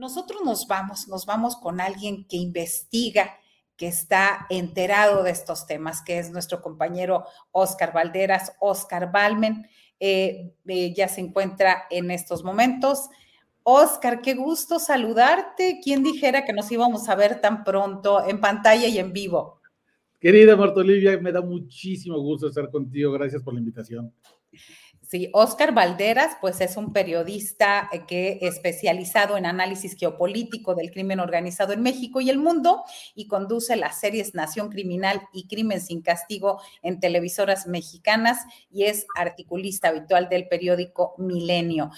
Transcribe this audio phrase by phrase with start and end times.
[0.00, 3.36] Nosotros nos vamos, nos vamos con alguien que investiga,
[3.76, 9.68] que está enterado de estos temas, que es nuestro compañero Oscar Valderas, Oscar Balmen.
[10.02, 13.10] eh, eh, ya se encuentra en estos momentos.
[13.62, 15.80] Oscar, qué gusto saludarte.
[15.84, 19.60] ¿Quién dijera que nos íbamos a ver tan pronto en pantalla y en vivo?
[20.18, 23.12] Querida Marta Olivia, me da muchísimo gusto estar contigo.
[23.12, 24.10] Gracias por la invitación.
[25.10, 31.18] Sí, Oscar Valderas, pues es un periodista eh, que especializado en análisis geopolítico del crimen
[31.18, 32.84] organizado en México y el mundo
[33.16, 39.04] y conduce las series Nación Criminal y Crimen sin Castigo en televisoras mexicanas y es
[39.16, 41.90] articulista habitual del periódico Milenio.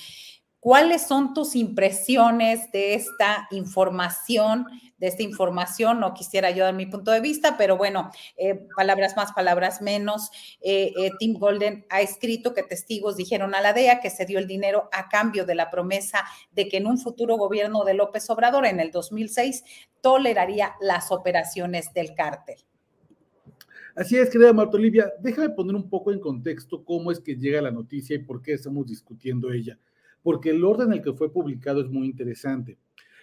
[0.62, 4.66] ¿Cuáles son tus impresiones de esta información?
[4.96, 9.16] De esta información, no quisiera yo dar mi punto de vista, pero bueno, eh, palabras
[9.16, 10.30] más, palabras menos.
[10.60, 14.38] Eh, eh, Tim Golden ha escrito que testigos dijeron a la DEA que se dio
[14.38, 18.30] el dinero a cambio de la promesa de que en un futuro gobierno de López
[18.30, 19.64] Obrador, en el 2006,
[20.00, 22.58] toleraría las operaciones del cártel.
[23.96, 27.60] Así es, querida Marta Olivia, déjame poner un poco en contexto cómo es que llega
[27.60, 29.76] la noticia y por qué estamos discutiendo ella
[30.22, 32.78] porque el orden en el que fue publicado es muy interesante.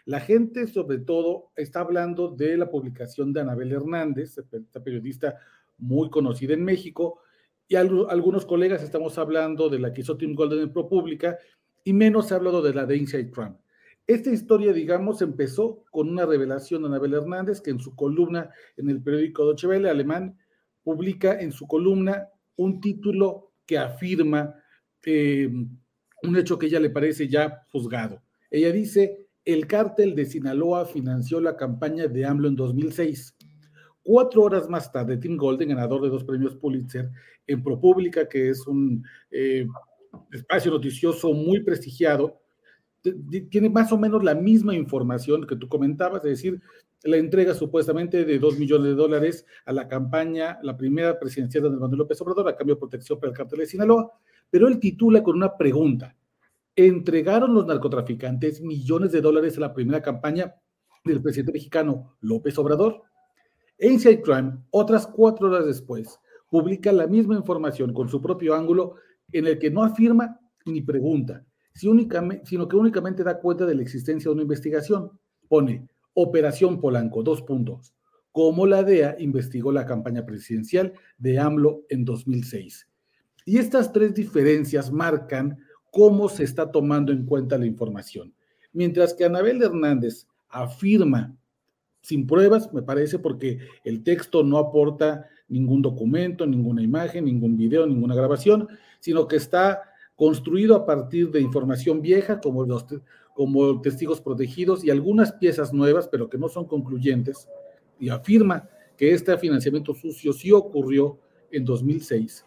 [0.06, 5.36] La gente, sobre todo, está hablando de la publicación de Anabel Hernández, esta periodista
[5.78, 7.20] muy conocida en México,
[7.68, 11.38] y algunos colegas estamos hablando de la que hizo Tim Golden en ProPublica,
[11.84, 13.58] y menos se ha hablado de la de Inside Trump.
[14.08, 18.90] Esta historia, digamos, empezó con una revelación de Anabel Hernández, que en su columna en
[18.90, 20.36] el periódico Deutsche Welle alemán
[20.84, 24.56] publica en su columna un título que afirma
[25.06, 25.48] eh,
[26.24, 28.22] un hecho que ella le parece ya juzgado.
[28.52, 33.36] Ella dice, el cártel de Sinaloa financió la campaña de AMLO en 2006.
[34.04, 37.10] Cuatro horas más tarde, Tim Golden, ganador de dos premios Pulitzer
[37.48, 39.68] en ProPublica, que es un eh,
[40.32, 42.40] espacio noticioso muy prestigiado,
[43.50, 46.62] tiene más o menos la misma información que tú comentabas, es decir,
[47.04, 51.70] la entrega supuestamente de dos millones de dólares a la campaña, la primera presidencial de
[51.70, 54.12] Manuel López Obrador, a cambio de protección para el cártel de Sinaloa
[54.50, 56.16] pero él titula con una pregunta.
[56.76, 60.56] ¿Entregaron los narcotraficantes millones de dólares a la primera campaña
[61.04, 63.04] del presidente mexicano López Obrador?
[63.80, 66.20] Inside Crime, otras cuatro horas después,
[66.50, 68.96] publica la misma información con su propio ángulo
[69.32, 74.30] en el que no afirma ni pregunta, sino que únicamente da cuenta de la existencia
[74.30, 75.12] de una investigación.
[75.48, 77.94] Pone Operación Polanco, dos puntos.
[78.32, 82.89] Cómo la DEA investigó la campaña presidencial de AMLO en 2006.
[83.46, 85.58] Y estas tres diferencias marcan
[85.92, 88.34] cómo se está tomando en cuenta la información.
[88.74, 91.36] Mientras que Anabel Hernández afirma,
[92.02, 97.86] sin pruebas, me parece, porque el texto no aporta ningún documento, ninguna imagen, ningún video,
[97.86, 98.68] ninguna grabación,
[99.00, 99.84] sino que está
[100.16, 102.86] construido a partir de información vieja, como, los,
[103.34, 107.48] como testigos protegidos y algunas piezas nuevas, pero que no son concluyentes,
[108.00, 111.18] y afirma que este financiamiento sucio sí ocurrió
[111.52, 112.46] en 2006.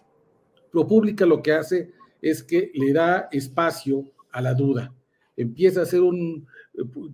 [0.73, 4.95] ProPublica lo que hace es que le da espacio a la duda.
[5.37, 6.47] Empieza a hacer un,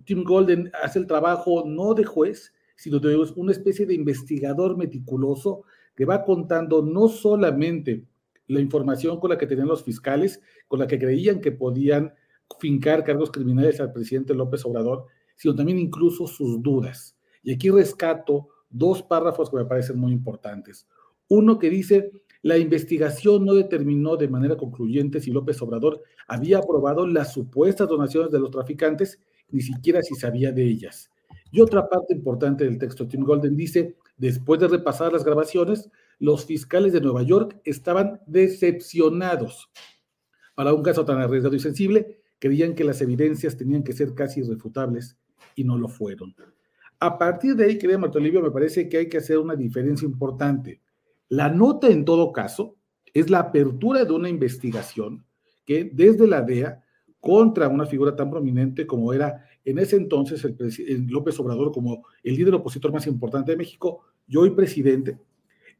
[0.05, 5.63] Tim Golden hace el trabajo no de juez, sino de una especie de investigador meticuloso
[5.95, 8.05] que va contando no solamente
[8.47, 12.13] la información con la que tenían los fiscales, con la que creían que podían
[12.59, 17.17] fincar cargos criminales al presidente López Obrador, sino también incluso sus dudas.
[17.43, 20.87] Y aquí rescato dos párrafos que me parecen muy importantes.
[21.27, 27.05] Uno que dice, la investigación no determinó de manera concluyente si López Obrador había aprobado
[27.05, 29.19] las supuestas donaciones de los traficantes,
[29.49, 31.11] ni siquiera si sabía de ellas.
[31.51, 35.89] Y otra parte importante del texto, Tim Golden dice, después de repasar las grabaciones,
[36.19, 39.69] los fiscales de Nueva York estaban decepcionados.
[40.55, 44.41] Para un caso tan arriesgado y sensible, creían que las evidencias tenían que ser casi
[44.41, 45.17] irrefutables
[45.55, 46.35] y no lo fueron.
[46.99, 50.05] A partir de ahí, querida Marta Olivia, me parece que hay que hacer una diferencia
[50.05, 50.81] importante.
[51.29, 52.75] La nota, en todo caso,
[53.13, 55.25] es la apertura de una investigación
[55.65, 56.83] que desde la DEA
[57.19, 62.35] contra una figura tan prominente como era en ese entonces el, López Obrador como el
[62.35, 65.19] líder opositor más importante de México y hoy presidente.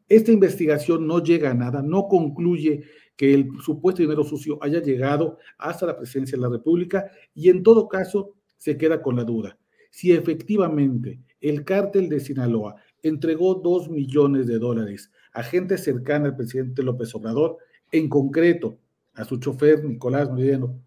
[0.07, 2.84] Esta investigación no llega a nada, no concluye
[3.16, 7.63] que el supuesto dinero sucio haya llegado hasta la presidencia de la República y en
[7.63, 9.57] todo caso se queda con la duda.
[9.90, 16.36] Si efectivamente el cártel de Sinaloa entregó dos millones de dólares a gente cercana al
[16.36, 17.58] presidente López Obrador,
[17.92, 18.78] en concreto
[19.14, 20.80] a su chofer Nicolás Meridiano,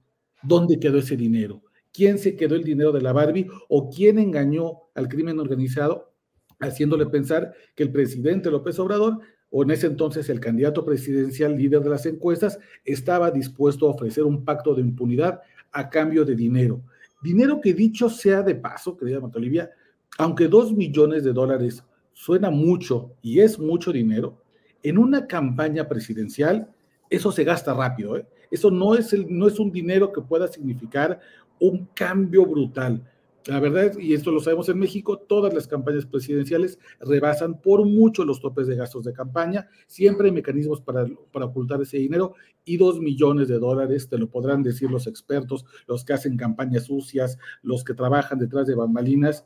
[0.42, 1.62] ¿Dónde quedó ese dinero?
[1.92, 6.12] ¿Quién se quedó el dinero de la Barbie o quién engañó al crimen organizado
[6.58, 9.18] haciéndole pensar que el presidente López Obrador
[9.50, 14.24] o en ese entonces el candidato presidencial líder de las encuestas estaba dispuesto a ofrecer
[14.24, 16.82] un pacto de impunidad a cambio de dinero?
[17.22, 19.70] Dinero que dicho sea de paso, querida Olivia,
[20.18, 24.42] aunque dos millones de dólares suena mucho y es mucho dinero,
[24.82, 26.68] en una campaña presidencial
[27.12, 28.16] eso se gasta rápido.
[28.16, 28.26] ¿eh?
[28.50, 31.20] Eso no es, no es un dinero que pueda significar
[31.60, 33.06] un cambio brutal.
[33.46, 38.24] La verdad, y esto lo sabemos en México, todas las campañas presidenciales rebasan por mucho
[38.24, 39.68] los topes de gastos de campaña.
[39.86, 42.34] Siempre hay mecanismos para, para ocultar ese dinero
[42.64, 46.84] y dos millones de dólares, te lo podrán decir los expertos, los que hacen campañas
[46.84, 49.44] sucias, los que trabajan detrás de bambalinas,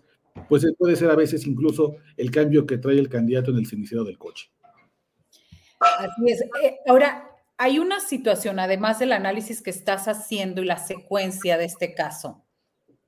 [0.49, 4.05] pues puede ser a veces incluso el cambio que trae el candidato en el cenicero
[4.05, 4.51] del coche.
[5.81, 6.41] Así es.
[6.63, 11.65] Eh, ahora, hay una situación, además del análisis que estás haciendo y la secuencia de
[11.65, 12.45] este caso.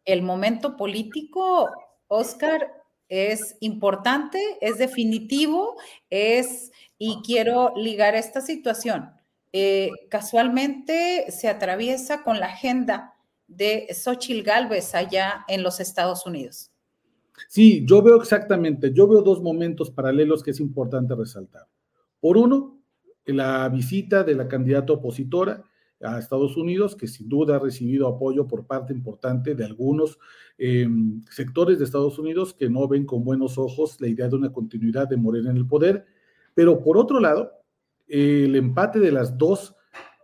[0.05, 1.71] El momento político,
[2.07, 2.73] Oscar,
[3.09, 5.77] es importante, es definitivo,
[6.11, 9.13] es, y quiero ligar esta situación.
[9.53, 13.15] Eh, casualmente se atraviesa con la agenda
[13.47, 16.71] de Xochitl Galvez allá en los Estados Unidos.
[17.49, 21.67] Sí, yo veo exactamente, yo veo dos momentos paralelos que es importante resaltar.
[22.21, 22.79] Por uno,
[23.25, 25.65] la visita de la candidata opositora
[26.03, 30.19] a Estados Unidos, que sin duda ha recibido apoyo por parte importante de algunos
[30.59, 34.53] em, sectores de Estados Unidos que no ven con buenos ojos la idea de una
[34.53, 36.05] continuidad de Morena en el poder.
[36.53, 37.51] Pero por otro lado,
[38.07, 39.75] el empate de las dos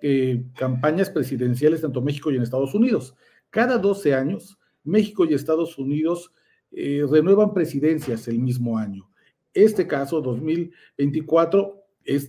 [0.02, 3.14] eh, campañas presidenciales, tanto México y en Estados Unidos.
[3.48, 6.30] Cada 12 años, México y Estados Unidos
[6.76, 9.08] eh, renuevan presidencias el mismo año.
[9.52, 11.80] Este caso, 2024,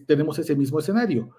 [0.05, 1.31] tenemos ese mismo escenario.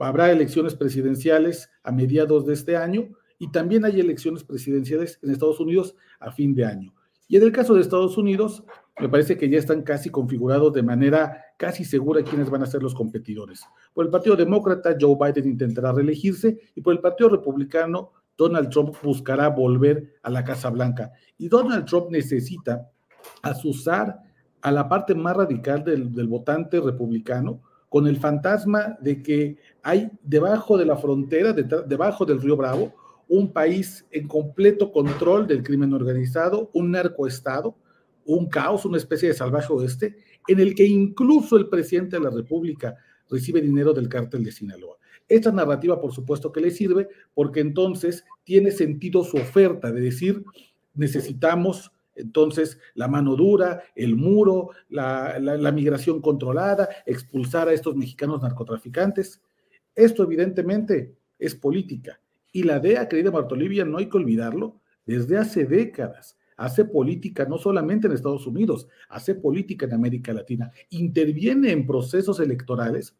[0.00, 5.60] Habrá elecciones presidenciales a mediados de este año y también hay elecciones presidenciales en Estados
[5.60, 6.94] Unidos a fin de año.
[7.28, 8.64] Y en el caso de Estados Unidos,
[8.98, 12.82] me parece que ya están casi configurados de manera casi segura quiénes van a ser
[12.82, 13.62] los competidores.
[13.92, 18.94] Por el Partido Demócrata, Joe Biden intentará reelegirse y por el Partido Republicano, Donald Trump
[19.02, 21.12] buscará volver a la Casa Blanca.
[21.36, 22.88] Y Donald Trump necesita
[23.42, 24.20] asusar
[24.62, 30.10] a la parte más radical del, del votante republicano con el fantasma de que hay
[30.22, 32.94] debajo de la frontera, debajo del río Bravo,
[33.28, 37.76] un país en completo control del crimen organizado, un narcoestado,
[38.24, 40.16] un caos, una especie de salvaje oeste,
[40.46, 42.96] en el que incluso el presidente de la República
[43.30, 44.96] recibe dinero del cártel de Sinaloa.
[45.28, 50.44] Esta narrativa, por supuesto, que le sirve porque entonces tiene sentido su oferta de decir,
[50.94, 59.40] necesitamos entonces, la mano dura, el muro, la, migración controlada, expulsar a estos mexicanos narcotraficantes.
[59.94, 62.20] Esto evidentemente es política
[62.52, 67.56] Y la DEA, querida Martolivia, no hay que olvidarlo, desde hace décadas hace política no
[67.56, 73.16] solamente en Estados Unidos, hace política en América Latina, interviene en procesos electorales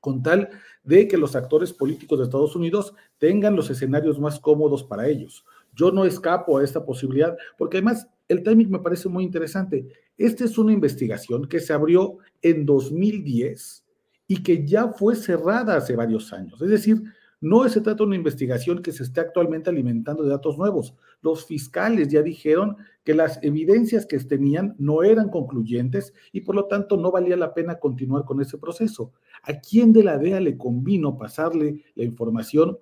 [0.00, 0.48] con tal
[0.84, 5.44] de que los actores políticos de Estados Unidos tengan los escenarios más cómodos para ellos.
[5.74, 9.86] Yo no escapo a esta posibilidad, porque además el timing me parece muy interesante.
[10.16, 13.84] Esta es una investigación que se abrió en 2010
[14.26, 16.60] y que ya fue cerrada hace varios años.
[16.60, 17.02] Es decir,
[17.40, 20.94] no se trata de una investigación que se esté actualmente alimentando de datos nuevos.
[21.22, 26.66] Los fiscales ya dijeron que las evidencias que tenían no eran concluyentes y por lo
[26.66, 29.12] tanto no valía la pena continuar con ese proceso.
[29.42, 32.78] ¿A quién de la DEA le convino pasarle la información?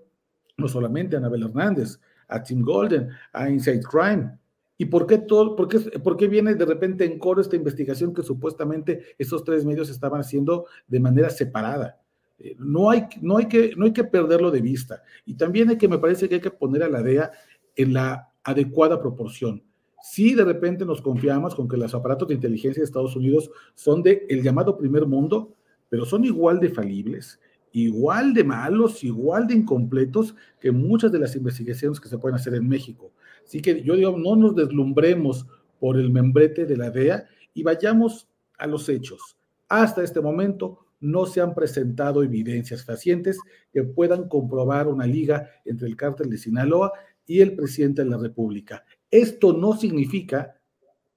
[0.56, 4.38] No solamente a Anabel Hernández, a Tim Golden, a Inside Crime.
[4.78, 8.14] ¿Y por qué, todo, por, qué, por qué viene de repente en coro esta investigación
[8.14, 12.00] que supuestamente esos tres medios estaban haciendo de manera separada?
[12.38, 15.02] Eh, no hay, no, hay que, no hay que perderlo de vista.
[15.24, 17.30] Y también hay que, me parece que hay que poner a la DEA
[17.74, 19.62] en la adecuada proporción.
[20.02, 24.02] Si de repente nos confiamos con que los aparatos de inteligencia de Estados Unidos son
[24.02, 25.54] de el llamado primer mundo,
[25.88, 27.40] pero son igual de falibles,
[27.72, 32.54] igual de malos, igual de incompletos que muchas de las investigaciones que se pueden hacer
[32.54, 33.12] en México.
[33.44, 35.46] Así que yo digo, no nos deslumbremos
[35.78, 38.28] por el membrete de la DEA y vayamos
[38.58, 39.36] a los hechos.
[39.68, 43.38] Hasta este momento, no se han presentado evidencias fehacientes
[43.72, 46.92] que puedan comprobar una liga entre el cártel de Sinaloa
[47.26, 48.84] y el presidente de la República.
[49.10, 50.58] Esto no significa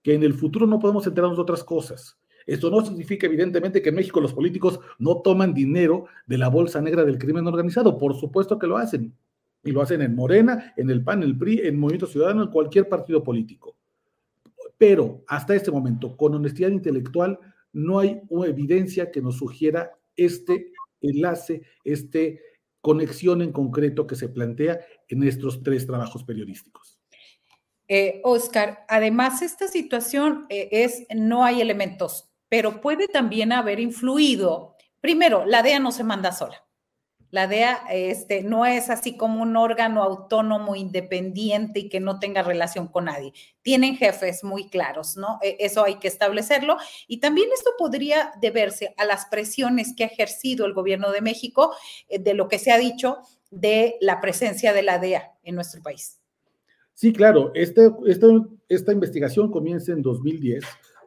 [0.02, 2.18] que en el futuro no podemos enterarnos de otras cosas.
[2.46, 6.82] Esto no significa, evidentemente, que en México los políticos no toman dinero de la bolsa
[6.82, 7.98] negra del crimen organizado.
[7.98, 9.14] Por supuesto que lo hacen.
[9.64, 12.50] Y lo hacen en Morena, en el PAN, en el PRI, en Movimiento Ciudadano, en
[12.50, 13.76] cualquier partido político.
[14.78, 17.38] Pero hasta este momento, con honestidad intelectual,
[17.74, 20.72] no hay evidencia que nos sugiera este
[21.02, 22.20] enlace, esta
[22.82, 27.00] conexión en concreto que se plantea en estos tres trabajos periodísticos.
[27.88, 34.76] Eh, Oscar, además esta situación eh, es, no hay elementos, pero puede también haber influido.
[35.02, 36.69] Primero, la DEA no se manda sola.
[37.32, 42.42] La DEA este, no es así como un órgano autónomo, independiente y que no tenga
[42.42, 43.34] relación con nadie.
[43.62, 45.40] Tienen jefes muy claros, ¿no?
[45.44, 46.78] E, eso hay que establecerlo.
[47.08, 51.74] Y también esto podría deberse a las presiones que ha ejercido el gobierno de México
[52.08, 53.20] eh, de lo que se ha dicho
[53.52, 56.20] de la presencia de la DEA en nuestro país.
[56.94, 57.52] Sí, claro.
[57.54, 58.28] Este, esta,
[58.68, 60.66] esta investigación comienza en 2010,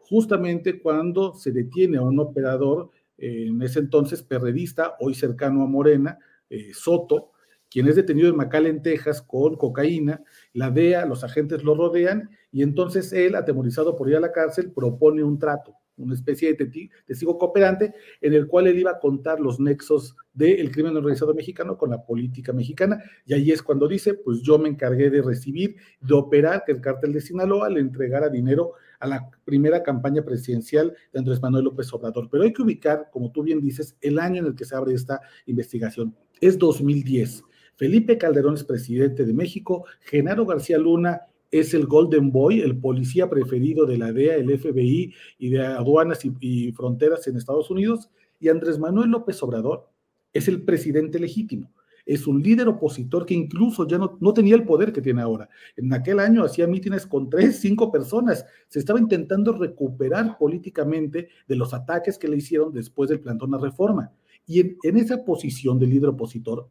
[0.08, 2.90] justamente cuando se detiene a un operador
[3.22, 6.18] en ese entonces perredista, hoy cercano a Morena,
[6.50, 7.30] eh, Soto,
[7.70, 12.62] quien es detenido en McAllen, Texas, con cocaína, la DEA, los agentes lo rodean y
[12.62, 17.38] entonces él, atemorizado por ir a la cárcel, propone un trato, una especie de testigo
[17.38, 21.90] cooperante en el cual él iba a contar los nexos del crimen organizado mexicano con
[21.90, 26.14] la política mexicana y ahí es cuando dice, pues yo me encargué de recibir, de
[26.14, 31.18] operar que el cártel de Sinaloa le entregara dinero a la primera campaña presidencial de
[31.18, 32.28] Andrés Manuel López Obrador.
[32.30, 34.94] Pero hay que ubicar, como tú bien dices, el año en el que se abre
[34.94, 36.14] esta investigación.
[36.40, 37.42] Es 2010.
[37.74, 41.22] Felipe Calderón es presidente de México, Genaro García Luna
[41.52, 46.20] es el Golden Boy, el policía preferido de la DEA, el FBI y de aduanas
[46.24, 49.88] y, fronteras en Estados Unidos, y Andrés Manuel López Obrador
[50.32, 51.70] es el presidente legítimo
[52.04, 55.48] es un líder opositor que incluso ya no, no, tenía el poder que tiene ahora.
[55.76, 58.44] En aquel año hacía mítines con tres, cinco personas.
[58.66, 63.58] Se estaba intentando recuperar políticamente de los ataques que le hicieron después del plantón a
[63.58, 64.10] reforma.
[64.48, 66.68] Y en, en esa posición de líder opositor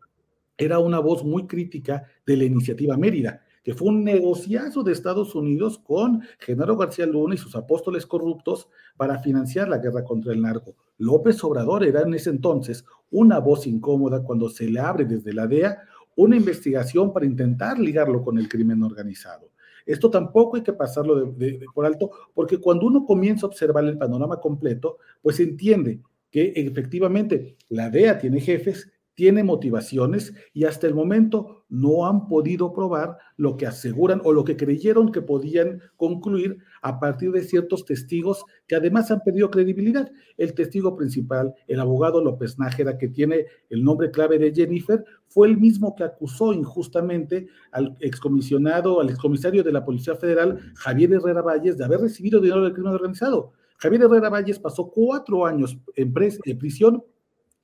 [0.57, 5.35] era una voz muy crítica de la iniciativa Mérida que fue un negociazo de Estados
[5.35, 10.41] Unidos con Genaro García Luna y sus apóstoles corruptos para financiar la guerra contra el
[10.41, 10.75] narco.
[10.97, 15.47] López Obrador era en ese entonces una voz incómoda cuando se le abre desde la
[15.47, 15.79] DEA
[16.15, 19.49] una investigación para intentar ligarlo con el crimen organizado.
[19.85, 23.97] Esto tampoco hay que pasarlo de, por alto, porque cuando uno comienza a observar el
[23.97, 30.95] panorama completo, pues entiende que efectivamente la DEA tiene jefes tiene motivaciones y hasta el
[30.95, 36.57] momento no han podido probar lo que aseguran o lo que creyeron que podían concluir
[36.81, 40.11] a partir de ciertos testigos que además han perdido credibilidad.
[40.37, 45.47] El testigo principal, el abogado López Nájera, que tiene el nombre clave de Jennifer, fue
[45.47, 51.41] el mismo que acusó injustamente al excomisionado, al excomisario de la Policía Federal, Javier Herrera
[51.41, 53.53] Valles, de haber recibido dinero del crimen organizado.
[53.77, 57.03] Javier Herrera Valles pasó cuatro años en prisión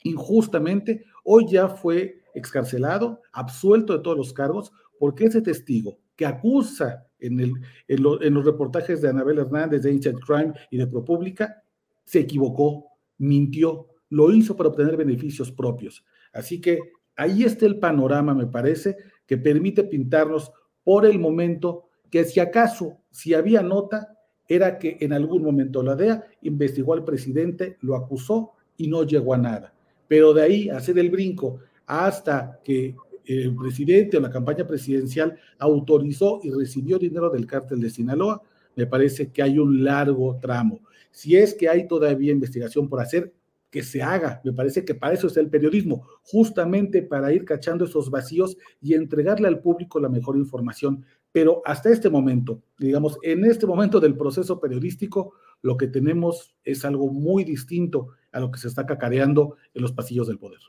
[0.03, 7.05] injustamente, hoy ya fue excarcelado, absuelto de todos los cargos, porque ese testigo que acusa
[7.19, 7.53] en, el,
[7.87, 11.63] en, los reportajes de Anabel Hernández, de Inside Crime y de ProPublica,
[12.05, 12.85] se equivocó,
[13.17, 16.05] mintió, lo hizo para obtener beneficios propios.
[16.31, 16.79] Así que
[17.17, 20.51] ahí está el panorama, me parece, que permite pintarnos
[20.83, 24.17] por el momento que si acaso, si había nota,
[24.47, 29.33] era que en algún momento la DEA investigó al presidente, lo acusó y no llegó
[29.33, 29.73] a nada.
[30.07, 32.95] Pero de ahí hacer el brinco hasta que
[33.25, 38.41] el presidente o la campaña presidencial autorizó y recibió dinero del cártel de Sinaloa,
[38.75, 40.81] me parece que hay un largo tramo.
[41.11, 43.33] Si es que hay todavía investigación por hacer,
[43.69, 44.41] que se haga.
[44.43, 48.93] Me parece que para eso es el periodismo, justamente para ir cachando esos vacíos y
[48.93, 51.03] entregarle al público la mejor información.
[51.31, 56.85] Pero hasta este momento, digamos, en este momento del proceso periodístico, lo que tenemos es
[56.85, 60.59] algo muy distinto a lo que se está cacareando en los pasillos del poder.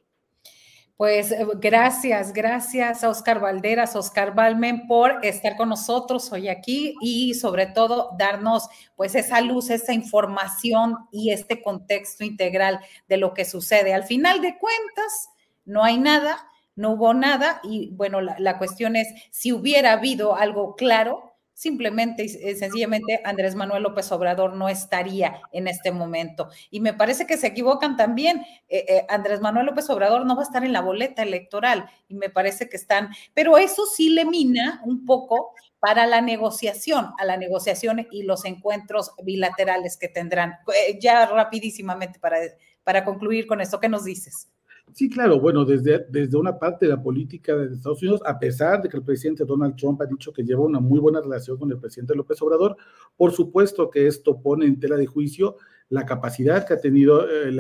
[0.97, 6.97] Pues eh, gracias, gracias a Oscar Valderas, Oscar Balmen por estar con nosotros hoy aquí
[7.01, 13.33] y sobre todo darnos pues esa luz, esa información y este contexto integral de lo
[13.33, 13.95] que sucede.
[13.95, 15.29] Al final de cuentas,
[15.65, 20.35] no hay nada, no hubo nada y bueno, la, la cuestión es si hubiera habido
[20.35, 21.28] algo claro,
[21.59, 26.51] simplemente y sencillamente Andrés Manuel López Obrador no estaría en este momento.
[26.71, 28.43] Y me parece que se equivocan también.
[28.69, 32.15] Eh, eh, Andrés Manuel López Obrador no va a estar en la boleta electoral y
[32.15, 37.25] me parece que están, pero eso sí le mina un poco para la negociación, a
[37.25, 40.59] la negociación y los encuentros bilaterales que tendrán.
[40.87, 42.39] Eh, ya rapidísimamente para,
[42.85, 44.49] para concluir con esto, ¿qué nos dices?
[44.93, 48.83] Sí, claro, bueno, desde, desde una parte de la política de Estados Unidos, a pesar
[48.83, 51.71] de que el presidente Donald Trump ha dicho que lleva una muy buena relación con
[51.71, 52.77] el presidente López Obrador,
[53.17, 55.57] por supuesto que esto pone en tela de juicio
[55.91, 57.57] la capacidad que ha tenido eh,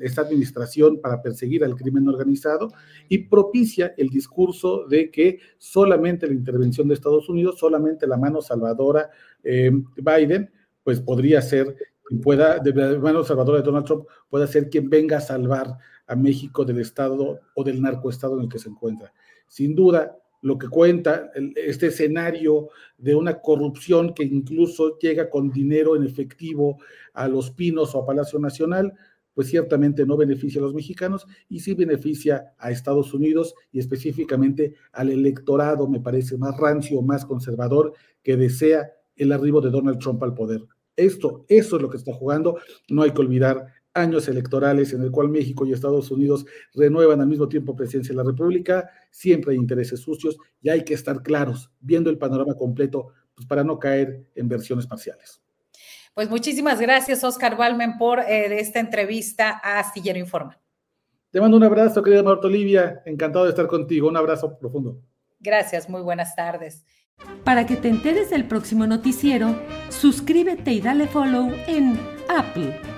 [0.00, 2.70] esta administración para perseguir al crimen organizado
[3.08, 8.42] y propicia el discurso de que solamente la intervención de Estados Unidos, solamente la mano
[8.42, 9.08] salvadora
[9.42, 10.50] eh, Biden,
[10.84, 11.74] pues podría ser
[12.22, 15.76] pueda, de la mano salvadora de Donald Trump, pueda ser quien venga a salvar
[16.08, 19.12] a México del estado o del narcoestado en el que se encuentra.
[19.46, 25.96] Sin duda, lo que cuenta este escenario de una corrupción que incluso llega con dinero
[25.96, 26.78] en efectivo
[27.12, 28.94] a Los Pinos o a Palacio Nacional,
[29.34, 34.74] pues ciertamente no beneficia a los mexicanos y sí beneficia a Estados Unidos y específicamente
[34.92, 37.92] al electorado, me parece, más rancio, más conservador,
[38.22, 40.62] que desea el arribo de Donald Trump al poder.
[40.96, 42.58] Esto, eso es lo que está jugando.
[42.88, 43.66] No hay que olvidar
[44.00, 48.16] años electorales en el cual México y Estados Unidos renuevan al mismo tiempo presidencia de
[48.16, 53.08] la República, siempre hay intereses sucios y hay que estar claros, viendo el panorama completo,
[53.34, 55.40] pues para no caer en versiones parciales.
[56.14, 60.58] Pues muchísimas gracias, Oscar Balmen, por eh, esta entrevista a Astillero Informa.
[61.30, 63.02] Te mando un abrazo, querida Marta Olivia.
[63.04, 64.08] Encantado de estar contigo.
[64.08, 65.00] Un abrazo profundo.
[65.40, 66.84] Gracias, muy buenas tardes.
[67.44, 69.54] Para que te enteres del próximo noticiero,
[69.90, 72.97] suscríbete y dale follow en Apple